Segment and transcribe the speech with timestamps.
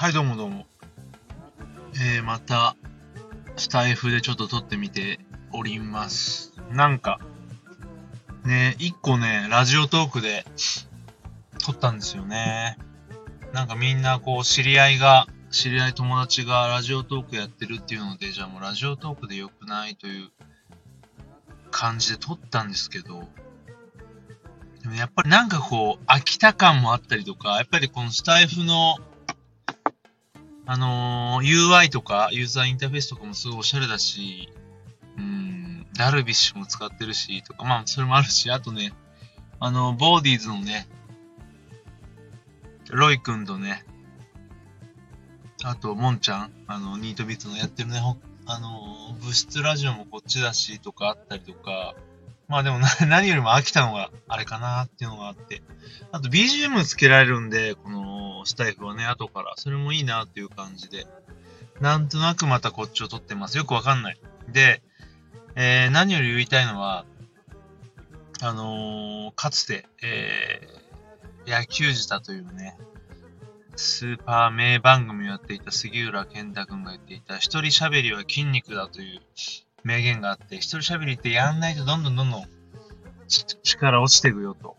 [0.00, 0.64] はい、どうもどうも。
[1.92, 2.74] えー、また、
[3.58, 5.20] スタイフでちょっと撮ってみて
[5.52, 6.54] おります。
[6.70, 7.20] なんか、
[8.46, 10.46] ね、一個ね、ラジオトークで
[11.58, 12.78] 撮ったんですよね。
[13.52, 20.30] なんかみんなこう、知り合いが、知り合い友達がラジオトークやってるっていうので、じゃあもうラジオトークで良くないという
[21.70, 23.28] 感じで撮ったんですけど、
[24.80, 28.96] でもやっぱりなんかこう、飽きた感もあったりとか、やっぱりこのスタイフの、
[30.72, 34.52] あのー UI とか、ユーザーインターフェースとかもすごいおしゃれだし、
[35.18, 38.92] うん、ダルビッシュも使ってるし、とか、まあ、それもあるし、あとね、
[39.58, 40.86] あの、ボーディーズのね、
[42.88, 43.84] ロイ君とね、
[45.64, 48.00] あと、モンちゃん、あの、ニートビーツのやってるね、
[48.46, 51.96] あの、物質ラジオもこっちだし、とかあったりとか、
[52.46, 55.62] まあでも 何よりも飽きたのがあれかなっていうのがあって、
[56.12, 57.99] あと BGM つけられるんで、この
[58.46, 59.54] スタイフはね、後から。
[59.56, 61.06] それもいいなっていう感じで。
[61.80, 63.56] なんとなくまたこっちを撮ってます。
[63.56, 64.18] よくわかんない。
[64.48, 64.82] で、
[65.54, 67.04] えー、何より言いたいのは、
[68.42, 72.76] あのーかつて、えー、野球舌というね、
[73.76, 79.20] スーパー名番組をやっていた杉浦健太君が言っていた、一人喋りは筋肉だという
[79.84, 82.44] 名言があって、一人喋りってやんないとどんどんどんどん
[83.62, 84.76] 力落ちていくよと。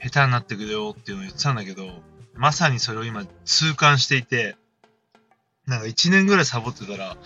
[0.00, 2.02] 下手になってくよっていうのを言ってたんだけど、
[2.38, 4.56] まさにそれを今痛感していて、
[5.66, 7.16] なんか1年ぐらいサボってたら、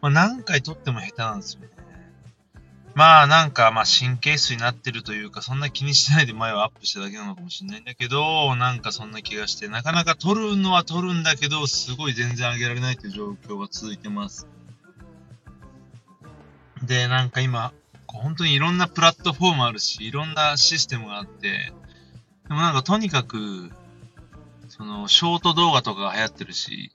[0.00, 1.68] まあ、何回撮っても下手なんですよね。
[2.94, 14.48] まあなんかまあ神経質になってるというか、そんな気にしないで前はアップしただけなのかもしれないんだけど、なんかそんな気がして、なかなか撮るのは撮るんだけど、すごい全然上げられないという状況が続いてます。
[16.82, 17.72] で、なんか今、
[18.08, 21.72] 本当にいろんなプラットフォームあるし、いろんなシステムがあって、
[22.48, 23.70] でもなんかとにかく、
[24.78, 26.92] その、ショート動画とかが流行ってるし、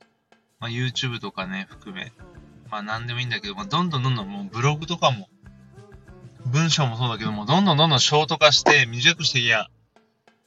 [0.60, 2.14] まあ YouTube とかね、含め、
[2.72, 5.30] まあ何でもいいんだけど、まあどんどんどんどんもうブログとかも、
[6.46, 9.68] 文章もそうだけども、どんどんどんどんショート化して、短くしていや、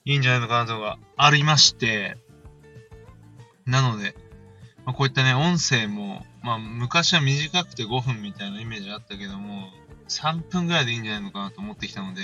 [0.05, 2.17] いいんじゃないのかなとか、ありまして、
[3.67, 4.15] なので、
[4.85, 9.71] まあ、こういったね、音声も、まあ昔は短くて5分みたいなイメージあったけども、
[10.09, 12.23] 3分ぐらいでいいんじゃないのかなと思ってきたので、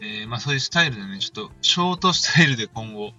[0.00, 3.12] えーまあそういうスタイルでね、ちょっとショートスタイルで今後、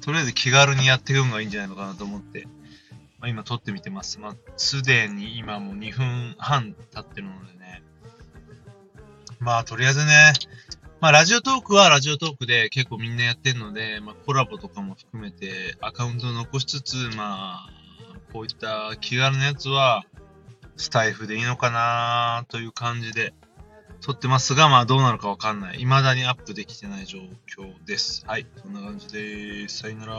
[0.00, 2.46] とりあえず気軽にやっていくのがいいんじゃないのかなと思って、
[3.18, 4.18] まあ、今撮ってみてます。
[4.20, 7.82] まあ、すでに今もう2分半経ってるのでね。
[9.38, 10.32] まあとりあえずね、
[11.00, 17.70] まあラジオトークはラジオトークで結構みんなやってるので、まあコラボとかも含めてアカウントを残しつつ、まあ、
[18.32, 20.04] こういった気軽なやつは、
[20.76, 23.32] スタイフでいいのかなという感じで
[24.00, 25.78] 撮ってますが、まあどうなるかわかんない。
[25.78, 28.24] 未だにアップできてない状況です。
[28.26, 29.78] はい、そんな感じです。
[29.78, 30.16] さよなら。